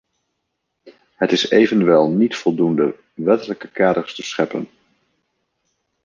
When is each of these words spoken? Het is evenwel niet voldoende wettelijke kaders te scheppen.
Het 1.15 1.31
is 1.31 1.49
evenwel 1.49 2.09
niet 2.09 2.35
voldoende 2.35 2.95
wettelijke 3.13 3.67
kaders 3.71 4.15
te 4.15 4.23
scheppen. 4.23 4.69